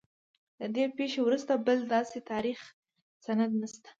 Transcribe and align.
له 0.59 0.67
دې 0.75 0.83
پیښې 0.97 1.19
وروسته 1.23 1.53
بل 1.67 1.79
داسې 1.95 2.17
تاریخي 2.31 2.67
سند 3.25 3.51
نشته. 3.61 3.89